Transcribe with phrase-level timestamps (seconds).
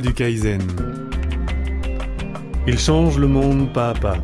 [0.00, 0.62] du Kaizen.
[2.66, 4.16] Il change le monde pas à pas.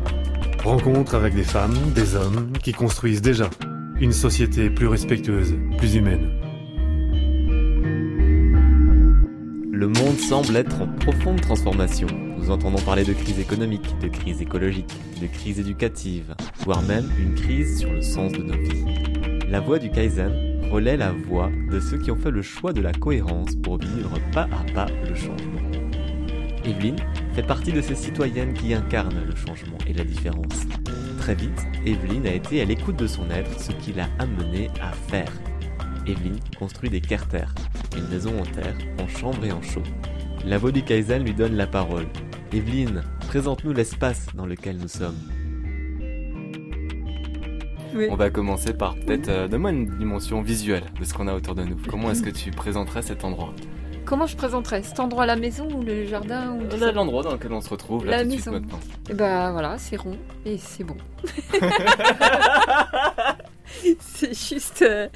[0.63, 3.49] Rencontre avec des femmes, des hommes qui construisent déjà
[3.99, 6.29] une société plus respectueuse, plus humaine.
[9.71, 12.07] Le monde semble être en profonde transformation.
[12.37, 14.91] Nous entendons parler de crise économique, de crise écologique,
[15.21, 18.85] de crise éducative, voire même une crise sur le sens de nos vies.
[19.49, 20.31] La voie du Kaizen
[20.71, 24.13] relaie la voix de ceux qui ont fait le choix de la cohérence pour vivre
[24.33, 25.66] pas à pas le changement.
[26.67, 26.97] Evelyne
[27.33, 30.67] fait partie de ces citoyennes qui incarnent le changement et la différence.
[31.17, 34.91] Très vite, Evelyne a été à l'écoute de son être, ce qui l'a amenée à
[34.91, 35.31] faire.
[36.05, 37.55] Evelyne construit des carters,
[37.95, 39.83] une maison en terre, en chambre et en chaux.
[40.45, 42.07] La voix du Kaizen lui donne la parole.
[42.51, 45.17] Evelyne, présente-nous l'espace dans lequel nous sommes.
[48.09, 51.55] On va commencer par peut-être, euh, donne-moi une dimension visuelle de ce qu'on a autour
[51.55, 51.77] de nous.
[51.89, 53.53] Comment est-ce que tu présenterais cet endroit?
[54.07, 56.61] Comment je présenterais cet endroit, la maison ou le jardin ou
[56.93, 58.59] l'endroit dans lequel on se retrouve, là, La tout de suite, maison.
[58.61, 58.79] maintenant.
[59.09, 60.95] Et bah voilà, c'est rond et c'est bon.
[63.99, 65.09] c'est juste, euh,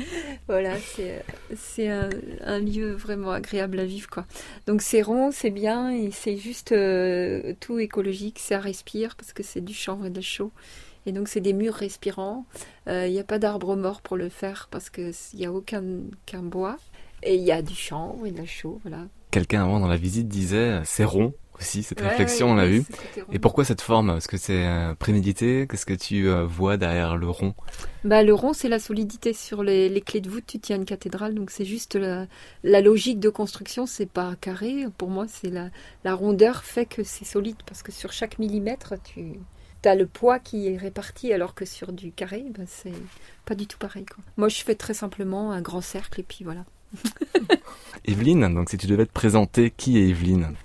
[0.48, 1.20] voilà, c'est euh,
[1.56, 2.10] c'est un,
[2.44, 4.26] un lieu vraiment agréable à vivre quoi.
[4.68, 9.42] Donc c'est rond, c'est bien et c'est juste euh, tout écologique, ça respire parce que
[9.42, 10.52] c'est du chanvre et de la chaux.
[11.06, 12.46] Et donc c'est des murs respirants.
[12.88, 15.84] Euh, Il n'y a pas d'arbre mort pour le faire parce qu'il n'y a aucun,
[16.26, 16.78] qu'un bois.
[17.24, 19.06] Et il y a du chanvre et de la chaux, voilà.
[19.30, 22.56] Quelqu'un avant dans la visite disait euh, c'est rond aussi, cette Ouais, réflexion ouais, on
[22.56, 22.84] l'a vu.
[23.32, 24.18] Et pourquoi cette forme?
[24.18, 25.68] Est-ce que c'est euh, prémédité?
[25.70, 27.54] Qu'est-ce que tu euh, vois derrière le rond?
[28.04, 30.46] Bah, le rond, c'est la solidité sur les, les clés de voûte.
[30.48, 32.26] Tu tiens une cathédrale, donc c'est juste la,
[32.64, 33.86] la logique de construction.
[33.86, 34.86] C'est pas carré.
[34.98, 35.70] Pour moi, c'est la,
[36.04, 39.38] la rondeur fait que c'est solide parce que sur chaque millimètre, tu
[39.86, 42.92] as le poids qui est réparti, alors que sur du carré, bah, c'est
[43.46, 44.06] pas du tout pareil.
[44.08, 44.24] Quoi.
[44.36, 46.66] Moi, je fais très simplement un grand cercle et puis voilà.
[48.06, 50.56] Evelyne, donc si tu devais te présenter, qui est Evelyne?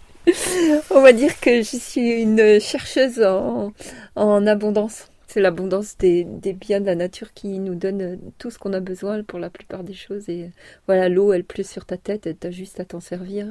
[0.91, 3.72] On va dire que je suis une chercheuse en,
[4.16, 5.09] en abondance.
[5.28, 8.81] C'est l'abondance des, des biens de la nature qui nous donne tout ce qu'on a
[8.81, 10.28] besoin pour la plupart des choses.
[10.28, 10.50] Et
[10.86, 13.47] voilà, l'eau, elle pleut sur ta tête, t'as juste à t'en servir.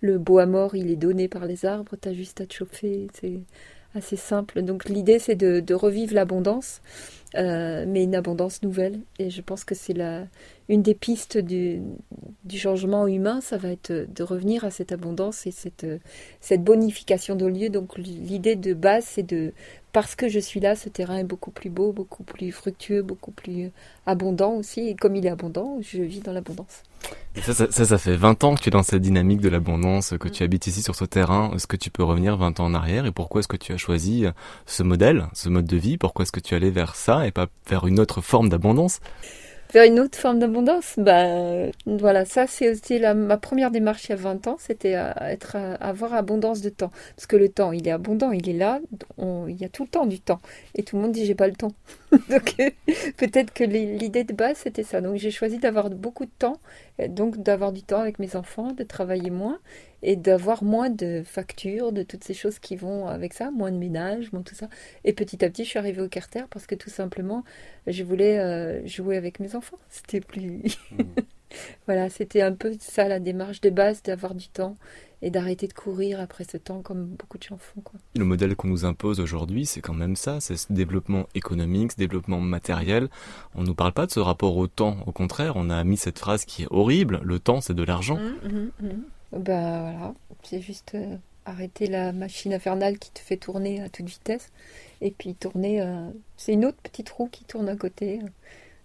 [0.00, 3.08] Le bois mort, il est donné par les arbres, t'as juste à te chauffer.
[3.12, 3.40] C'est
[3.94, 4.62] assez simple.
[4.62, 6.80] Donc l'idée, c'est de revivre l'abondance,
[7.34, 9.00] euh, mais une abondance nouvelle.
[9.18, 10.24] Et je pense que c'est la,
[10.68, 11.80] une des pistes du,
[12.44, 15.86] du changement humain, ça va être de revenir à cette abondance et cette,
[16.40, 17.68] cette bonification de lieu.
[17.68, 19.52] Donc l'idée de base, c'est de,
[19.96, 23.30] parce que je suis là, ce terrain est beaucoup plus beau, beaucoup plus fructueux, beaucoup
[23.30, 23.70] plus
[24.04, 24.88] abondant aussi.
[24.88, 26.82] Et comme il est abondant, je vis dans l'abondance.
[27.34, 29.48] Et ça, ça, ça, ça fait 20 ans que tu es dans cette dynamique de
[29.48, 31.50] l'abondance, que tu habites ici sur ce terrain.
[31.54, 33.06] Est-ce que tu peux revenir 20 ans en arrière?
[33.06, 34.26] Et pourquoi est-ce que tu as choisi
[34.66, 35.96] ce modèle, ce mode de vie?
[35.96, 37.15] Pourquoi est-ce que tu es allé vers ça?
[37.24, 39.00] Et pas vers une autre forme d'abondance
[39.74, 44.12] Vers une autre forme d'abondance, ben voilà, ça c'est aussi ma première démarche il y
[44.12, 46.92] a 20 ans, c'était à être à- avoir abondance de temps.
[47.16, 48.78] Parce que le temps, il est abondant, il est là,
[49.18, 50.40] il y a tout le temps du temps.
[50.76, 51.72] Et tout le monde dit j'ai pas le temps.
[52.30, 52.70] donc euh,
[53.16, 55.00] peut-être que l'idée de base c'était ça.
[55.00, 58.72] Donc j'ai choisi d'avoir beaucoup de temps, euh, donc d'avoir du temps avec mes enfants,
[58.72, 59.58] de travailler moins
[60.02, 63.76] et d'avoir moins de factures, de toutes ces choses qui vont avec ça, moins de
[63.76, 64.68] ménage, moins tout ça.
[65.04, 67.44] Et petit à petit, je suis arrivée au carter parce que tout simplement,
[67.86, 69.78] je voulais euh, jouer avec mes enfants.
[69.90, 70.62] C'était plus.
[71.86, 74.76] voilà, c'était un peu ça la démarche de base, d'avoir du temps
[75.26, 77.80] et d'arrêter de courir après ce temps comme beaucoup de gens font.
[77.80, 77.98] Quoi.
[78.14, 81.96] Le modèle qu'on nous impose aujourd'hui, c'est quand même ça, c'est ce développement économique, ce
[81.96, 83.08] développement matériel.
[83.56, 86.20] On nous parle pas de ce rapport au temps, au contraire, on a mis cette
[86.20, 88.18] phrase qui est horrible, le temps c'est de l'argent.
[88.44, 89.02] Mhm, mhm.
[89.32, 90.14] Bah voilà,
[90.44, 94.52] c'est juste euh, arrêter la machine infernale qui te fait tourner à toute vitesse
[95.00, 95.82] et puis tourner.
[95.82, 98.20] euh, c'est une autre petite roue qui tourne à côté.
[98.22, 98.28] euh,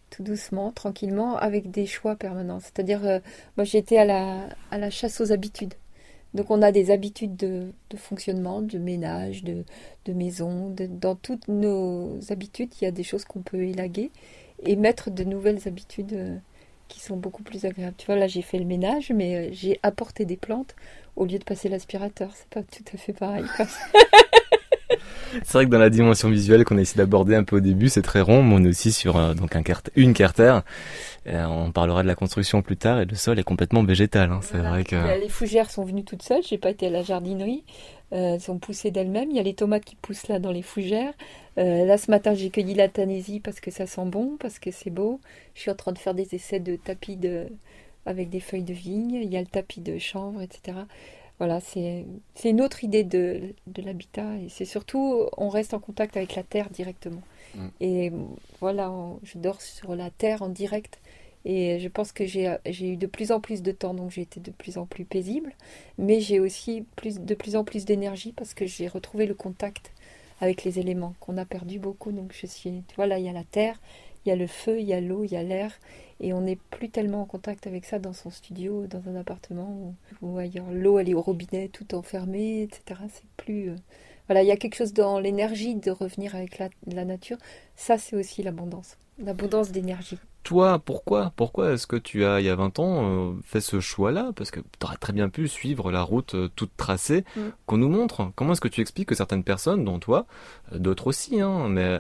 [0.09, 2.59] tout doucement, tranquillement, avec des choix permanents.
[2.59, 3.19] C'est-à-dire, euh,
[3.55, 5.73] moi j'étais à la, à la chasse aux habitudes.
[6.33, 9.63] Donc on a des habitudes de, fonctionnement, de ménage, de,
[10.05, 10.73] de maison.
[10.89, 14.11] dans toutes nos habitudes, il y a des choses qu'on peut élaguer
[14.63, 16.37] et mettre de nouvelles habitudes euh,
[16.87, 17.95] qui sont beaucoup plus agréables.
[17.97, 20.75] Tu vois, là j'ai fait le ménage, mais euh, j'ai apporté des plantes
[21.15, 22.31] au lieu de passer l'aspirateur.
[22.35, 23.45] C'est pas tout à fait pareil.
[25.51, 27.89] C'est vrai que dans la dimension visuelle qu'on a essayé d'aborder un peu au début,
[27.89, 29.63] c'est très rond, mais on est aussi sur euh, donc un
[29.97, 30.59] une carter.
[31.27, 34.31] Euh, on parlera de la construction plus tard et le sol est complètement végétal.
[34.31, 34.39] hein.
[34.41, 34.69] C'est Voilà.
[34.69, 36.41] vrai que Les fougères sont venues toutes seules.
[36.41, 37.65] J'ai pas été à la jardinerie.
[38.13, 39.29] Euh, elles sont poussées d'elles-mêmes.
[39.29, 41.13] Il y a les tomates qui poussent là dans les fougères.
[41.57, 44.71] Euh, là ce matin j'ai cueilli la tanésie parce que ça sent bon, parce que
[44.71, 45.19] c'est beau.
[45.55, 47.47] Je suis en train de faire des essais de tapis de
[48.05, 49.15] avec des feuilles de vigne.
[49.21, 50.77] Il y a le tapis de chanvre, etc.
[51.41, 52.05] Voilà, c'est
[52.45, 56.43] une autre idée de, de l'habitat et c'est surtout on reste en contact avec la
[56.43, 57.23] terre directement.
[57.55, 57.67] Mm.
[57.81, 58.11] Et
[58.59, 60.99] voilà, on- je dors sur la terre en direct
[61.45, 64.39] Et je pense que j'ai eu de plus en plus de temps, donc j'ai été
[64.39, 65.53] de plus en plus paisible.
[65.97, 69.91] Mais j'ai aussi plus, de plus en plus d'énergie parce que j'ai retrouvé le contact
[70.41, 72.11] avec les éléments qu'on a perdu beaucoup.
[72.11, 73.79] Donc je suis, tu vois, là, il y a la terre,
[74.25, 75.71] il y a le feu, il y a l'eau, il y a l'air.
[76.19, 79.95] Et on n'est plus tellement en contact avec ça dans son studio, dans un appartement
[80.21, 80.71] ou, ailleurs.
[80.71, 83.01] L'eau, elle est au robinet, tout enfermé, etc.
[83.11, 83.71] C'est plus.
[83.71, 83.75] Euh,
[84.27, 87.37] voilà, il y a quelque chose dans l'énergie de revenir avec la nature.
[87.75, 88.97] Ça, c'est aussi l'abondance.
[89.17, 93.33] L'abondance d'énergie toi, pourquoi Pourquoi est-ce que tu as, il y a 20 ans, euh,
[93.43, 94.31] fait ce choix-là?
[94.35, 97.41] Parce que tu aurais très bien pu suivre la route euh, toute tracée mm.
[97.65, 98.31] qu'on nous montre.
[98.35, 100.25] Comment est-ce que tu expliques que certaines personnes, dont toi,
[100.73, 101.99] euh, d'autres aussi, hein, mais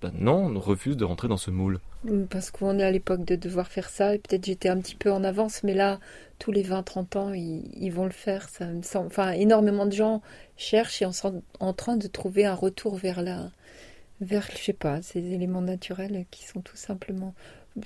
[0.00, 1.80] bah non, refusent de rentrer dans ce moule?
[2.04, 4.96] Mm, Parce qu'on est à l'époque de devoir faire ça, et peut-être j'étais un petit
[4.96, 5.98] peu en avance, mais là,
[6.38, 8.48] tous les 20-30 ans, ils, vont le faire.
[8.48, 9.08] Ça me semble.
[9.08, 10.22] Enfin, énormément de gens
[10.56, 13.50] cherchent et sont en train de trouver un retour vers la
[14.20, 17.34] vers, je sais pas, ces éléments naturels qui sont tout simplement.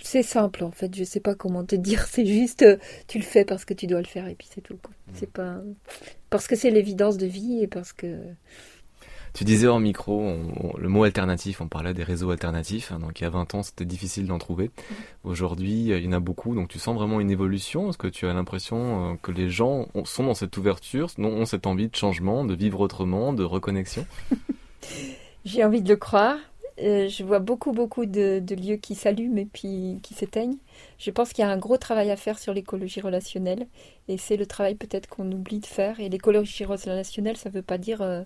[0.02, 2.76] C'est simple en fait, je sais pas comment te dire, c'est juste euh,
[3.06, 4.74] tu le fais parce que tu dois le faire et puis c'est tout.
[4.74, 5.12] Mmh.
[5.14, 5.60] C'est pas
[6.30, 8.18] parce que c'est l'évidence de vie et parce que.
[9.34, 10.32] Tu disais en micro
[10.78, 12.92] le mot alternatif, on parlait des réseaux alternatifs.
[12.92, 14.68] Hein, donc il y a 20 ans, c'était difficile d'en trouver.
[14.68, 14.94] Mmh.
[15.24, 16.54] Aujourd'hui, il y en a beaucoup.
[16.54, 19.88] Donc tu sens vraiment une évolution Est-ce que tu as l'impression euh, que les gens
[20.04, 24.06] sont dans cette ouverture, ont cette envie de changement, de vivre autrement, de reconnexion?
[25.44, 26.38] J'ai envie de le croire.
[26.82, 30.56] Euh, je vois beaucoup, beaucoup de, lieux qui s'allument et puis qui s'éteignent.
[30.98, 33.68] Je pense qu'il y a un gros travail à faire sur l'écologie relationnelle
[34.08, 36.00] et c'est le travail peut-être qu'on oublie de faire.
[36.00, 38.22] Et l'écologie relationnelle, ça ne veut pas dire euh,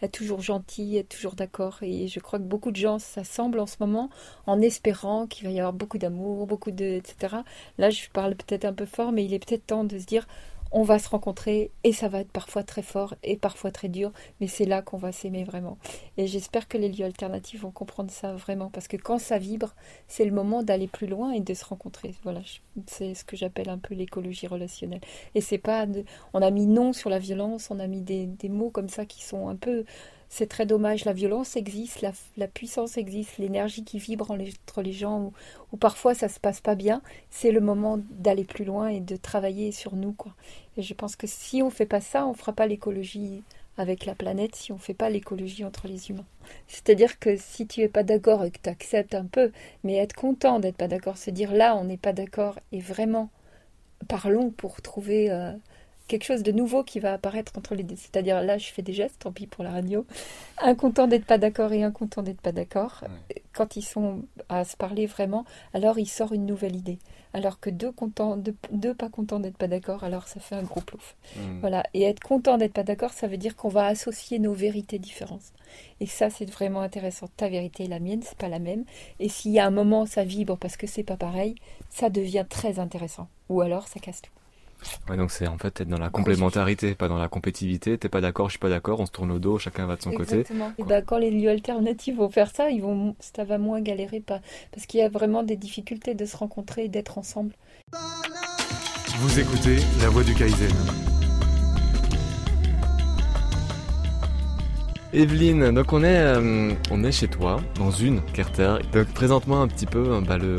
[0.00, 1.78] être toujours gentil, être toujours d'accord.
[1.82, 4.10] Et je crois que beaucoup de gens s'assemblent en ce moment
[4.46, 6.84] en espérant qu'il va y avoir beaucoup d'amour, beaucoup de.
[6.84, 7.36] etc.
[7.78, 10.26] Là, je parle peut-être un peu fort, mais il est peut-être temps de se dire
[10.72, 14.10] on va se rencontrer et ça va être parfois très fort et parfois très dur,
[14.40, 15.78] mais c'est là qu'on va s'aimer vraiment.
[16.16, 19.74] Et j'espère que les lieux alternatifs vont comprendre ça vraiment, parce que quand ça vibre,
[20.08, 22.14] c'est le moment d'aller plus loin et de se rencontrer.
[22.22, 22.40] Voilà,
[22.86, 25.02] c'est ce que j'appelle un peu l'écologie relationnelle.
[25.34, 25.86] Et c'est pas,
[26.32, 29.04] on a mis non sur la violence, on a mis des, des mots comme ça
[29.04, 29.84] qui sont un peu
[30.32, 31.04] c'est très dommage.
[31.04, 32.00] La violence existe,
[32.38, 35.30] la, puissance existe, l'énergie qui vibre entre les gens,
[35.72, 37.02] ou, parfois ça se passe pas bien.
[37.28, 40.16] C'est le moment d'aller plus loin et de travailler sur nous.
[40.78, 43.42] Et je pense que si on fait pas ça, on fera pas l'écologie
[43.76, 46.24] avec la planète, si on fait pas l'écologie entre les humains.
[46.66, 49.52] C'est-à-dire que si tu es pas d'accord et que tu acceptes un peu,
[49.84, 53.28] mais être content d'être pas d'accord, se dire là on n'est pas d'accord et vraiment
[54.08, 55.52] parlons pour trouver euh,
[56.12, 57.96] quelque chose de nouveau qui va apparaître entre les deux.
[57.96, 60.04] C'est-à-dire là, je fais des gestes, tant pis pour la radio.
[60.58, 63.02] Un content d'être pas d'accord et un content d'être pas d'accord.
[63.52, 66.98] Quand ils sont à se parler vraiment, alors il sort une nouvelle idée.
[67.32, 70.82] Alors que deux contents, deux, pas contents d'être pas d'accord, alors ça fait un gros
[70.82, 71.16] plouf.
[71.34, 71.60] Hmm.
[71.60, 71.82] Voilà.
[71.94, 75.52] Et être content d'être pas d'accord, ça veut dire qu'on va associer nos vérités différentes.
[76.00, 77.28] Et ça, c'est vraiment intéressant.
[77.36, 78.84] Ta vérité et la mienne, c'est pas la même.
[79.18, 81.54] Et s'il y a un moment, ça vibre parce que c'est pas pareil,
[81.90, 83.28] ça devient très intéressant.
[83.48, 84.41] Ou alors, ça casse tout.
[85.08, 87.98] Ouais, donc c'est en fait être dans la complémentarité, pas dans la compétitivité.
[87.98, 90.02] T'es pas d'accord, je suis pas d'accord, on se tourne au dos, chacun va de
[90.02, 90.70] son Exactement.
[90.70, 90.82] côté.
[90.82, 94.20] Et ben, quand les lieux alternatifs vont faire ça, ils vont, ça va moins galérer,
[94.20, 94.40] pas,
[94.72, 97.54] parce qu'il y a vraiment des difficultés de se rencontrer et d'être ensemble.
[99.18, 100.70] Vous écoutez La Voix du Kaizen.
[105.14, 108.76] Evelyne, donc on est, euh, on est chez toi, dans une Kerter.
[108.94, 110.56] Donc présente-moi un petit peu bah, le,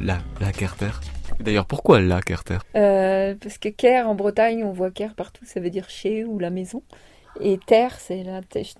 [0.00, 0.92] la, la Kerter.
[1.40, 2.58] D'ailleurs, pourquoi là, Kerter?
[2.74, 6.38] Euh, Parce que Ker, en Bretagne, on voit Ker partout, ça veut dire chez ou
[6.38, 6.82] la maison.
[7.40, 8.24] Et terre, c'est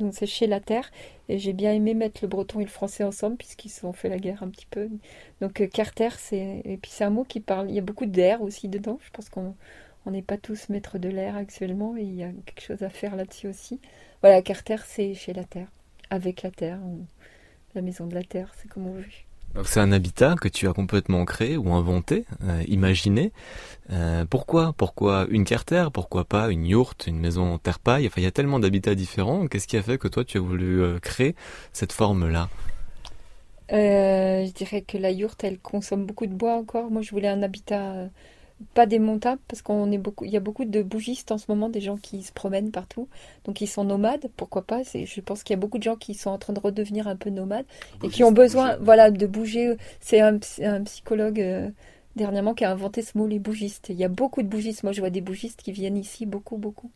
[0.01, 0.91] donc c'est chez la terre.
[1.29, 4.09] Et j'ai bien aimé mettre le breton et le français ensemble puisqu'ils se sont fait
[4.09, 4.89] la guerre un petit peu.
[5.41, 7.69] Donc euh, Carter, c'est et puis c'est un mot qui parle.
[7.69, 8.99] Il y a beaucoup d'air aussi dedans.
[9.05, 9.55] Je pense qu'on
[10.07, 12.89] on n'est pas tous maîtres de l'air actuellement et il y a quelque chose à
[12.89, 13.81] faire là-dessus aussi.
[14.23, 15.69] Voilà, Carter, c'est chez la terre,
[16.11, 16.79] avec la terre,
[17.75, 19.05] la maison de la terre, c'est comme on veut.
[19.65, 23.33] C'est un habitat que tu as complètement créé ou inventé, euh, imaginé.
[23.91, 24.75] Euh, pourquoi?
[24.77, 28.07] Pourquoi une carter Pourquoi pas une yourte, une maison en terre-paille?
[28.07, 29.47] Enfin, il y a tellement d'habitats différents.
[29.47, 31.35] Qu'est-ce qui a fait que toi, tu as voulu euh, créer
[31.73, 32.49] cette forme-là?
[33.71, 36.91] Je dirais que la yourte, elle consomme beaucoup de bois encore.
[36.91, 38.09] Moi, je voulais un habitat
[38.75, 41.69] pas démontable parce qu'on est beaucoup, il y a beaucoup de bougistes en ce moment,
[41.69, 43.09] des gens qui se promènent partout,
[43.45, 44.27] donc ils sont nomades.
[44.37, 44.83] Pourquoi pas?
[44.83, 47.17] Je pense qu'il y a beaucoup de gens qui sont en train de redevenir un
[47.17, 47.67] peu nomades
[48.03, 49.77] et qui ont besoin, voilà, de bouger.
[50.01, 51.69] C'est un, un, psychologue euh,
[52.17, 53.87] dernièrement qui a inventé ce mot les bougistes.
[53.91, 54.83] Il y a beaucoup de bougistes.
[54.83, 56.91] Moi, je vois des bougistes qui viennent ici, beaucoup, beaucoup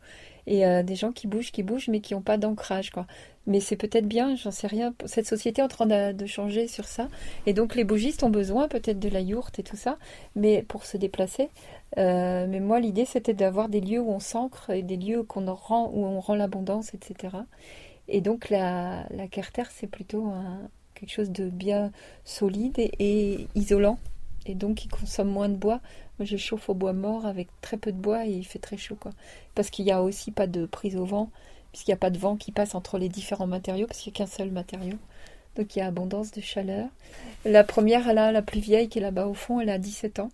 [0.47, 2.91] et euh, des gens qui bougent, qui bougent, mais qui n'ont pas d'ancrage.
[3.47, 4.95] Mais c'est peut-être bien, j'en sais rien.
[5.05, 7.09] Cette société est en train de, changer sur ça.
[7.47, 9.99] Et donc les bougistes ont besoin peut-être de la yourte et tout ça,
[10.35, 11.51] mais pour se déplacer.
[11.99, 15.53] Euh, mais moi, l'idée, c'était d'avoir des lieux où on s'ancre et des lieux qu'on
[15.53, 17.37] rend, où on rend l'abondance, etc.
[18.09, 20.33] Et donc la carter, c'est plutôt
[20.95, 21.91] quelque chose de bien
[22.25, 23.99] solide et, isolant
[24.51, 25.81] et donc il consomme moins de bois.
[26.19, 28.77] Moi, je chauffe au bois mort avec très peu de bois et il fait très
[28.77, 29.13] chaud, quoi.
[29.55, 31.31] Parce qu'il n'y a aussi pas de prise au vent,
[31.73, 34.17] puisqu'il n'y a pas de vent qui passe entre les différents matériaux, parce qu'il n'y
[34.17, 34.99] a qu'un seul matériau.
[35.57, 36.89] Donc il y a abondance de chaleur.
[37.45, 40.19] La première, elle a la plus vieille qui est là-bas au fond, elle a 17
[40.19, 40.31] ans.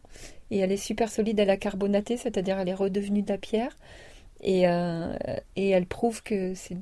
[0.50, 3.76] Et elle est super solide, elle a carbonaté, c'est-à-dire elle est redevenue de la pierre.
[4.42, 5.16] Et, euh,
[5.56, 6.76] et elle prouve que c'est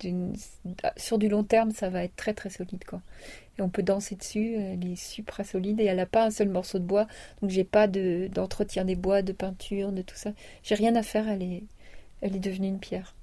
[0.97, 2.85] sur du long terme, ça va être très très solide.
[2.85, 3.01] Quoi.
[3.59, 6.49] Et on peut danser dessus, elle est super solide et elle n'a pas un seul
[6.49, 7.07] morceau de bois.
[7.41, 10.31] Donc j'ai pas de, d'entretien des bois, de peinture, de tout ça.
[10.63, 11.65] J'ai rien à faire, elle est,
[12.21, 13.15] elle est devenue une pierre.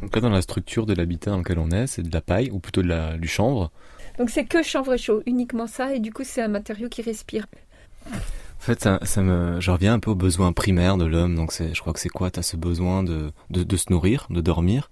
[0.00, 2.50] Donc là, dans la structure de l'habitat dans lequel on est, c'est de la paille
[2.50, 3.70] ou plutôt de la, du chanvre.
[4.18, 5.94] Donc c'est que chanvre et chaud, uniquement ça.
[5.94, 7.46] Et du coup, c'est un matériau qui respire.
[8.06, 11.34] En fait, ça, ça, me, je reviens un peu aux besoins primaires de l'homme.
[11.34, 12.30] Donc, c'est, je crois que c'est quoi?
[12.30, 14.90] Tu as ce besoin de, de, de, se nourrir, de dormir,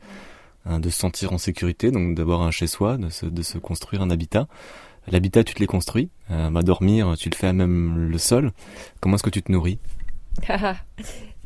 [0.64, 4.02] hein, de se sentir en sécurité, donc d'avoir un chez-soi, de se, de se construire
[4.02, 4.49] un habitat.
[5.11, 6.11] L'habitat, tu te les construis.
[6.31, 8.53] Euh, dormir, tu le fais à même le sol.
[9.00, 9.79] Comment est-ce que tu te nourris?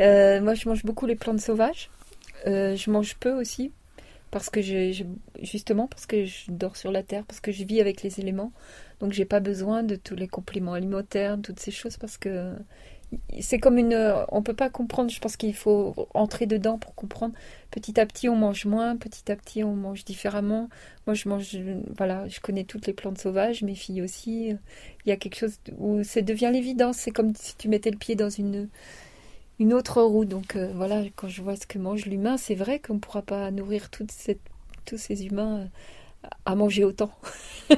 [0.00, 1.90] Euh, Moi, je mange beaucoup les plantes sauvages.
[2.46, 3.70] Euh, je mange peu aussi,
[4.30, 5.04] parce que je,
[5.42, 8.52] justement parce que je dors sur la terre, parce que je vis avec les éléments.
[9.00, 12.54] Donc j'ai pas besoin de tous les compléments alimentaires, toutes ces choses parce que
[13.40, 13.94] c'est comme une
[14.30, 17.34] on peut pas comprendre, je pense qu'il faut entrer dedans pour comprendre.
[17.70, 20.68] Petit à petit on mange moins, petit à petit on mange différemment.
[21.06, 21.56] Moi je mange
[21.96, 24.54] voilà, je connais toutes les plantes sauvages, mes filles aussi.
[25.04, 27.98] Il y a quelque chose où ça devient l'évidence, c'est comme si tu mettais le
[27.98, 28.68] pied dans une
[29.58, 30.24] une autre roue.
[30.24, 33.22] Donc euh, voilà, quand je vois ce que mange l'humain, c'est vrai qu'on ne pourra
[33.22, 34.06] pas nourrir tous
[34.96, 35.68] ces humains
[36.44, 37.12] à manger autant.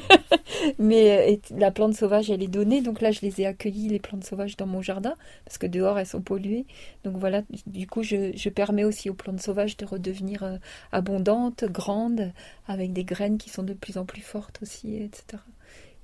[0.79, 2.81] Mais euh, la plante sauvage, elle est donnée.
[2.81, 5.99] Donc là, je les ai accueillis, les plantes sauvages, dans mon jardin, parce que dehors,
[5.99, 6.67] elles sont polluées.
[7.05, 10.57] Donc voilà, du coup, je, permets aussi aux plantes sauvages de redevenir euh,
[10.93, 12.33] abondantes, grandes,
[12.67, 15.43] avec des graines qui sont de plus en plus fortes aussi, etc.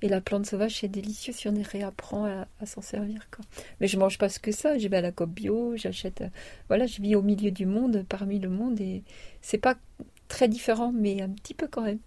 [0.03, 3.27] Et la plante sauvage, c'est délicieux si on y réapprend à, s'en servir.
[3.29, 3.45] Quoi.
[3.79, 4.77] Mais je mange pas ce que ça.
[4.79, 6.21] Je vais à la COP bio, j'achète.
[6.21, 6.29] Euh,
[6.69, 9.03] voilà, je vis au milieu du monde, parmi le monde, et
[9.41, 9.75] c'est pas
[10.31, 11.99] très différent, mais un petit peu quand même.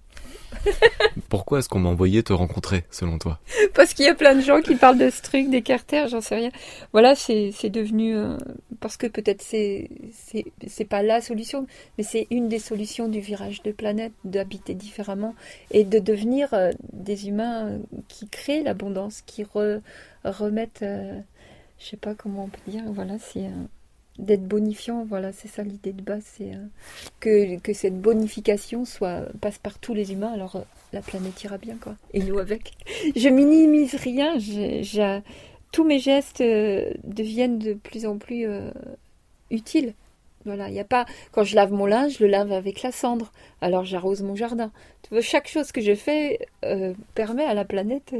[1.28, 3.38] Pourquoi est-ce qu'on m'a envoyé te rencontrer, selon toi?
[3.75, 6.23] Parce qu'il y a plein de gens qui parlent de ce truc, des carters, j'en
[6.23, 6.50] sais rien.
[6.93, 8.16] Voilà, c'est devenu...
[8.16, 8.38] Euh,
[8.81, 9.88] parce que peut-être c'est
[10.66, 11.66] c'est pas la solution,
[11.97, 15.35] mais c'est une des solutions du virage de planète, d'habiter différemment
[15.71, 17.78] et de devenir euh, des humains
[18.09, 19.45] qui créent l'abondance, qui
[20.25, 20.83] remettent...
[20.83, 21.21] Euh,
[21.78, 23.50] je sais pas comment on peut dire, voilà, c'est
[24.18, 26.66] d'être bonifiant, voilà, c'est ça l'idée de base, c'est euh,
[27.21, 31.59] que, que, cette bonification soit passe par tous les humains, alors euh, la planète ira
[31.59, 31.97] bien, quoi.
[32.12, 32.73] Et nous avec.
[33.16, 34.37] Je minimise rien,
[35.73, 38.47] tous mes gestes euh, deviennent de plus en plus
[39.50, 39.94] utiles.
[40.44, 42.92] Voilà, il y a pas quand je lave mon linge, je le lave avec la
[42.92, 43.33] cendre.
[43.62, 44.71] Alors j'arrose mon jardin.
[45.23, 46.38] Chaque chose que je fais
[47.14, 48.14] permet à la planète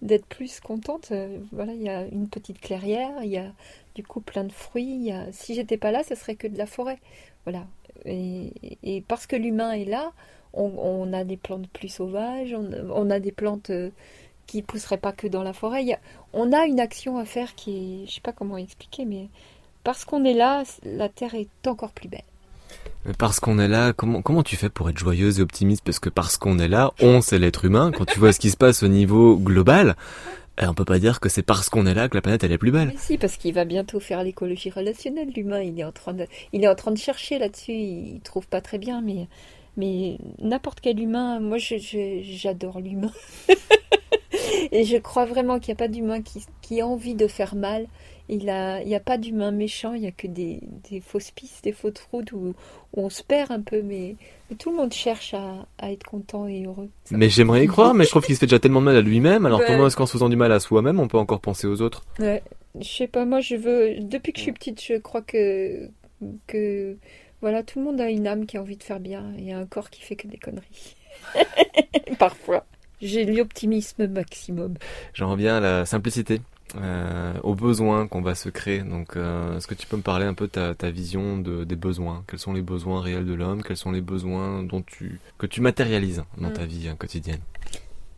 [0.00, 1.12] d'être plus contente.
[1.50, 3.52] Voilà, il y a une petite clairière, il y a
[3.94, 5.12] du coup plein de fruits.
[5.32, 6.98] Si j'étais pas là, ce serait que de la forêt.
[7.44, 7.66] Voilà.
[8.06, 10.12] Et, parce que l'humain est là,
[10.52, 13.90] on, a des plantes plus sauvages, on, a des plantes euh,
[14.46, 15.98] qui pousseraient pas que dans la forêt.
[16.32, 19.28] on a une action à faire qui est, je sais pas comment expliquer, mais
[19.82, 22.22] parce qu'on est là, la terre est encore plus belle.
[23.18, 25.84] Parce qu'on est là, comment, comment tu fais pour être joyeuse et optimiste?
[25.84, 27.92] Parce que parce qu'on est là, on, c'est l'être humain.
[27.92, 29.94] Quand tu vois ce qui se passe au niveau global,
[30.60, 32.52] et on peut pas dire que c'est parce qu'on est là que la planète elle
[32.52, 32.88] est plus belle.
[32.88, 35.30] Mais si, parce qu'il va bientôt faire l'écologie relationnelle.
[35.34, 37.72] L'humain, il est en train de, il est en train de chercher là-dessus.
[37.72, 39.26] Il trouve pas très bien, mais,
[39.76, 41.40] mais n'importe quel humain.
[41.40, 43.12] Moi, j'adore l'humain.
[44.72, 47.56] Et je crois vraiment qu'il n'y a pas d'humain qui, qui a envie de faire
[47.56, 47.86] mal.
[48.28, 50.60] Il n'y a, pas d'humain méchant, il n'y a que des,
[51.02, 52.54] fausses pistes, des fausses routes où,
[52.96, 54.16] on se perd un peu, mais,
[54.58, 56.88] tout le monde cherche à, être content et heureux.
[57.10, 59.02] mais j'aimerais y croire, mais je trouve qu'il se fait déjà tellement de mal à
[59.02, 61.66] lui-même, alors comment est-ce qu'en se faisant du mal à soi-même, on peut encore penser
[61.66, 62.04] aux autres?
[62.18, 62.42] Ouais,
[62.80, 65.90] je sais pas, moi je veux, depuis que je suis petite, je crois que,
[66.46, 66.96] que
[67.42, 69.66] voilà, tout le monde a une âme qui a envie de faire bien, et un
[69.66, 70.96] corps qui fait que des conneries.
[72.18, 72.64] Parfois.
[73.02, 74.74] J'ai l'optimisme maximum.
[75.12, 76.40] J'en reviens à la simplicité.
[76.76, 78.80] Euh, aux besoins qu'on va se créer.
[78.80, 81.76] Donc, euh, est-ce que tu peux me parler un peu de ta, vision de, des
[81.76, 82.24] besoins?
[82.26, 83.62] Quels sont les besoins réels de l'homme?
[83.62, 86.68] Quels sont les besoins dont tu, que tu matérialises dans ta mm.
[86.68, 87.40] vie hein, quotidienne?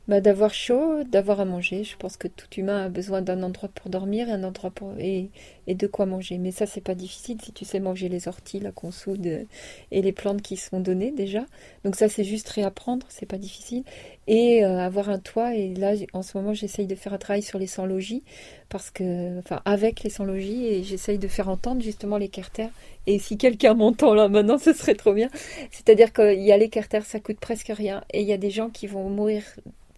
[0.08, 1.84] Bah, D'avoir chaud, d'avoir à manger.
[1.84, 4.92] Je pense que tout humain a besoin d'un endroit pour dormir et un endroit pour
[4.98, 5.30] et,
[5.66, 6.38] et de quoi manger.
[6.38, 10.12] Mais ça, c'est pas difficile si tu sais manger les orties, la consoude et les
[10.12, 11.44] plantes qui sont données déjà.
[11.84, 13.84] Donc ça, c'est juste réapprendre, c'est pas difficile.
[14.28, 15.54] Et euh, avoir un toit.
[15.54, 18.22] Et là, en ce moment, j'essaye de faire un travail sur les sans-logis
[18.68, 22.70] parce que, enfin, avec les sans-logis et j'essaye de faire entendre justement les carters.
[23.06, 25.28] Et si quelqu'un m'entend là maintenant, ce serait trop bien.
[25.70, 28.02] C'est-à-dire qu'il y a les carters, ça coûte presque rien.
[28.12, 29.42] Et il y a des gens qui vont mourir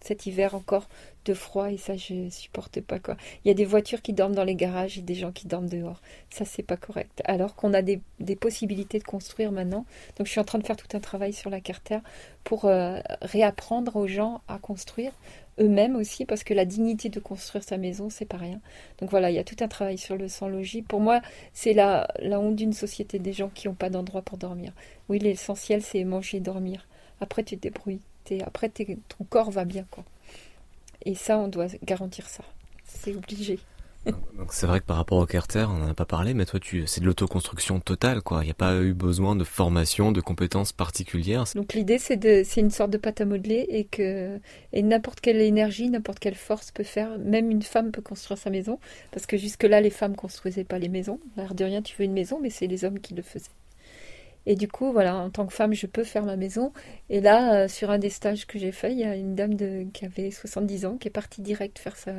[0.03, 0.87] cet hiver encore
[1.25, 3.17] de froid et ça je supporte pas quoi.
[3.43, 5.69] Il y a des voitures qui dorment dans les garages et des gens qui dorment
[5.69, 6.01] dehors.
[6.29, 7.21] Ça c'est pas correct.
[7.25, 8.01] Alors qu'on a des,
[8.39, 9.85] possibilités de construire maintenant.
[10.17, 11.99] Donc je suis en train de faire tout un travail sur la carter
[12.43, 15.11] pour euh, réapprendre aux gens à construire
[15.59, 18.61] eux-mêmes aussi parce que la dignité de construire sa maison c'est pas rien.
[18.99, 20.81] Donc voilà, il y a tout un travail sur le sans logis.
[20.81, 21.21] Pour moi,
[21.53, 24.71] c'est la, la honte d'une société des gens qui n'ont pas d'endroit pour dormir.
[25.09, 26.87] Oui, l'essentiel c'est manger et dormir.
[27.21, 27.99] Après tu te débrouilles.
[28.45, 30.03] Après ton corps va bien quoi.
[31.05, 32.43] Et ça, on doit garantir ça.
[32.85, 33.59] C'est obligé.
[34.05, 36.59] Donc c'est vrai que par rapport au Carter, on n'en a pas parlé, mais toi,
[36.59, 38.41] tu, c'est de l'autoconstruction totale, quoi.
[38.41, 41.43] Il n'y a pas eu besoin de formation, de compétences particulières.
[41.53, 44.39] Donc l'idée, c'est de, c'est une sorte de pâte à modeler et que,
[44.71, 47.17] et n'importe quelle énergie, n'importe quelle force peut faire.
[47.19, 48.79] Même une femme peut construire sa maison,
[49.11, 51.19] parce que jusque là, les femmes construisaient pas les maisons.
[51.35, 53.51] L'air de rien, tu veux une maison, mais c'est les hommes qui le faisaient.
[54.45, 56.73] Et du coup, voilà, en tant que femme, je peux faire ma maison.
[57.09, 59.53] Et là, euh, sur un des stages que j'ai fait, il y a une dame
[59.53, 62.13] de, qui avait 70 ans qui est partie direct faire sa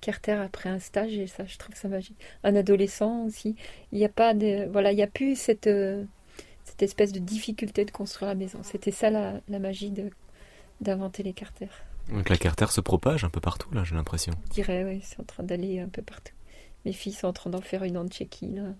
[0.00, 1.14] carter après un stage.
[1.14, 2.18] Et ça, je trouve ça magique.
[2.44, 3.56] Un adolescent aussi.
[3.90, 6.04] Il n'y a pas de, voilà, il n'y a plus cette, euh,
[6.64, 8.60] cette espèce de difficulté de construire la maison.
[8.62, 10.10] C'était ça la, la magie de,
[10.80, 11.82] d'inventer les carters.
[12.10, 14.32] Donc la carter se propage un peu partout, là, j'ai l'impression.
[14.48, 16.34] Je dirais, oui, c'est en train d'aller un peu partout.
[16.84, 18.74] Mes filles sont en train d'en faire une en Tchéquie, là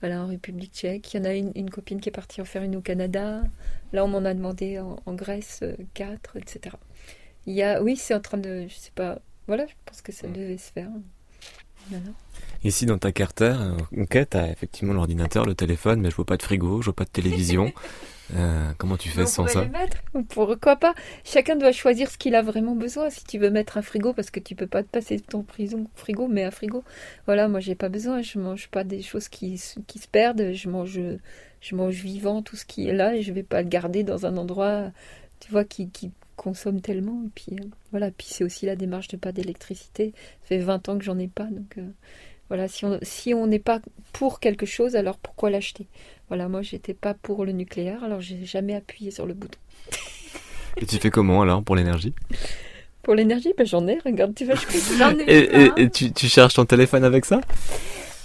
[0.00, 1.12] voilà, en République tchèque.
[1.12, 3.42] Il y en a une, copine qui est partie en faire une au Canada.
[3.92, 6.76] Là, on m'en a demandé en, Grèce euh, quatre, etc.
[7.46, 10.12] Il y a, oui, c'est en train de, je sais pas, voilà, je pense que
[10.12, 10.32] ça mm.
[10.32, 10.88] devait se faire.
[12.62, 16.26] Ici, dans ta carter, euh, ok, tu as effectivement l'ordinateur, le téléphone, mais je vois
[16.26, 17.72] pas de frigo, je vois pas de télévision.
[18.36, 19.66] Euh, comment tu fais sans ça
[20.28, 20.94] Pourquoi pas
[21.24, 23.10] Chacun doit choisir ce qu'il a vraiment besoin.
[23.10, 25.86] Si tu veux mettre un frigo, parce que tu peux pas te passer ton prison
[25.94, 26.84] frigo, mais un frigo.
[27.26, 28.22] Voilà, moi j'ai pas besoin.
[28.22, 30.52] Je mange pas des choses qui, qui se perdent.
[30.52, 31.00] Je mange,
[31.60, 34.26] je mange vivant tout ce qui est là et je vais pas le garder dans
[34.26, 34.90] un endroit,
[35.40, 37.24] tu vois, qui, qui consomme tellement.
[37.26, 38.10] Et puis euh, voilà.
[38.10, 40.12] Puis c'est aussi la démarche de pas d'électricité.
[40.42, 41.78] Ça fait 20 ans que j'en ai pas, donc.
[41.78, 41.88] Euh,
[42.50, 43.80] voilà, si on si on n'est pas
[44.12, 45.86] pour quelque chose, alors pourquoi l'acheter?
[46.28, 49.58] Voilà, moi j'étais pas pour le nucléaire, alors j'ai jamais appuyé sur le bouton.
[50.76, 52.12] Et tu fais comment alors pour l'énergie?
[53.02, 54.56] Pour l'énergie, ben, j'en ai, regarde, tu vois,
[54.98, 55.22] j'en ai.
[55.22, 57.40] Et, et, tu, tu charges ton téléphone avec ça?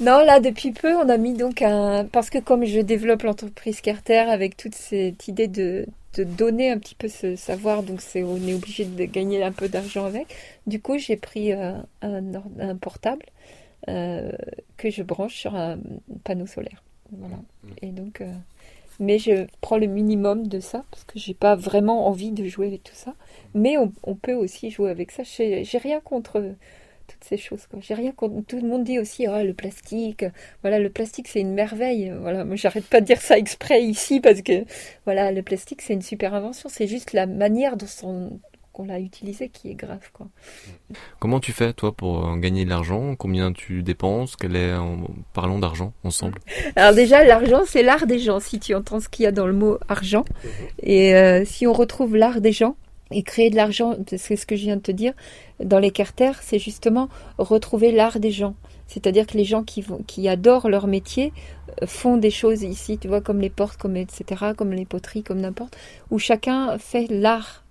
[0.02, 2.06] Non, là, depuis peu, on a mis donc un...
[2.12, 5.86] Parce que comme je développe l'entreprise Carter avec toute cette idée de,
[6.18, 9.54] de donner un petit peu ce savoir, donc c'est on est obligé de gagner un
[9.54, 10.28] peu d'argent avec.
[10.68, 11.72] Du coup, j'ai pris euh,
[12.02, 12.22] un,
[12.60, 13.26] un, portable
[13.86, 15.78] que je branche sur un
[16.24, 16.84] panneau solaire.
[17.12, 17.36] Voilà.
[17.36, 17.70] Mm.
[17.82, 18.32] Et donc, euh,
[19.00, 22.68] mais je prends le minimum de ça parce que j'ai pas vraiment envie de jouer
[22.68, 23.14] avec tout ça.
[23.54, 25.24] Mais on, peut aussi jouer avec ça.
[25.24, 26.56] J'ai rien contre
[27.08, 27.68] toutes ces choses.
[27.82, 28.42] J'ai rien contre.
[28.48, 30.26] Tout le monde dit aussi, oh, le plastique.
[30.62, 32.14] Voilà, le plastique c'est une merveille.
[32.22, 34.66] Voilà, moi j'arrête pas de dire ça exprès ici parce que
[35.06, 36.70] voilà, le plastique c'est une super invention.
[36.70, 38.40] C'est juste la manière dont son,
[38.76, 40.12] qu'on l'a utilisé qui est grave.
[40.12, 40.28] Quoi.
[41.20, 43.16] Comment tu fais, toi, pour euh, gagner de l'argent?
[43.16, 44.36] Combien tu dépenses?
[44.36, 44.74] Quel est...
[45.32, 46.40] Parlons d'argent ensemble.
[46.76, 49.48] Alors déjà, l'argent, c'est l'art des gens, si tu entends ce qu'il y a dans
[49.48, 50.26] le mot argent.
[50.84, 52.76] Et euh, si on retrouve l'art des gens,
[53.12, 55.14] et créer de l'argent, c'est ce que je viens de te dire,
[55.64, 57.08] dans les carters, c'est justement
[57.38, 58.56] retrouver l'art des gens.
[58.88, 61.32] C'est-à-dire que les gens qui, vont, qui adorent leur métier
[61.82, 65.24] euh, font des choses ici, tu vois, comme les portes, comme etc., comme les poteries,
[65.24, 65.78] comme n'importe,
[66.12, 67.65] où chacun fait l'art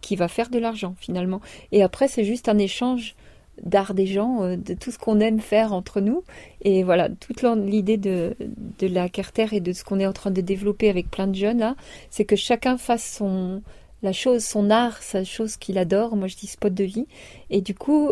[0.00, 1.40] qui va faire de l'argent finalement.
[1.72, 3.14] Et après, c'est juste un échange
[3.62, 6.24] d'art des gens, euh, de tout ce qu'on aime faire entre nous.
[6.62, 8.36] Et voilà, toute l'idée de,
[8.78, 11.34] de la Carter et de ce qu'on est en train de développer avec plein de
[11.34, 11.76] jeunes là,
[12.10, 13.62] c'est que chacun fasse son
[14.02, 16.14] la chose, son art, sa chose qu'il adore.
[16.14, 17.06] Moi, je dis spot de vie.
[17.48, 18.10] Et du coup,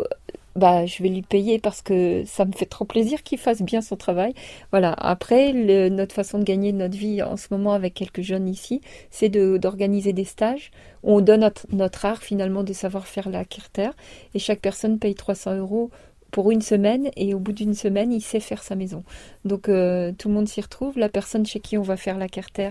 [0.56, 3.80] bah, je vais lui payer parce que ça me fait trop plaisir qu'il fasse bien
[3.80, 4.34] son travail.
[4.70, 4.92] Voilà.
[4.92, 9.28] Après, notre façon de gagner notre vie en ce moment avec quelques jeunes ici, c'est
[9.28, 10.70] d'organiser des stages
[11.02, 13.90] où on donne notre, art finalement de savoir faire la carter
[14.34, 15.90] et chaque personne paye 300 euros
[16.30, 19.04] pour une semaine et au bout d'une semaine, il sait faire sa maison.
[19.44, 20.98] Donc euh, tout le monde s'y retrouve.
[20.98, 22.70] La personne chez qui on va faire la carter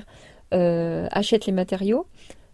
[0.53, 2.07] euh, achète les matériaux.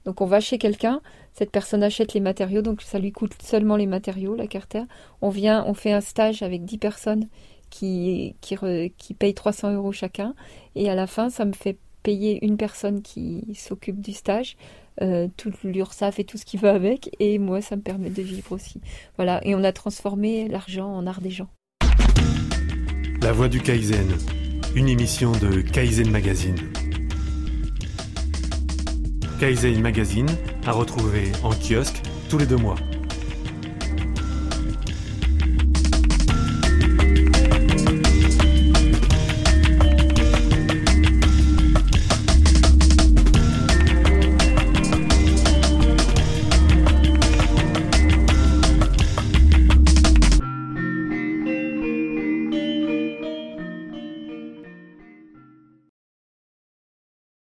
[0.08, 1.02] Donc on va chez quelqu'un,
[1.34, 4.84] cette personne achète les matériaux, donc ça lui coûte seulement les matériaux, la carter.
[5.22, 7.28] On vient, on fait un stage avec 10 personnes
[7.70, 8.56] qui, qui,
[8.98, 10.34] qui payent 300 euros chacun.
[10.76, 14.56] Et à la fin, ça me fait payer une personne qui s'occupe du stage,
[15.02, 17.14] euh, tout l'URSAF et tout ce qui va avec.
[17.20, 18.80] Et moi, ça me permet de vivre aussi.
[19.18, 19.46] Voilà.
[19.46, 21.50] Et on a transformé l'argent en art des gens.
[23.22, 24.08] La voix du Kaizen,
[24.74, 26.56] une émission de Kaizen Magazine.
[29.40, 30.28] Kaizen Magazine
[30.66, 32.76] à retrouver en kiosque tous les deux mois.